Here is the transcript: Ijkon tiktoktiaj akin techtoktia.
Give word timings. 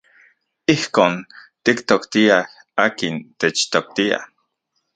Ijkon 0.73 1.13
tiktoktiaj 1.65 2.43
akin 2.85 3.15
techtoktia. 3.39 4.19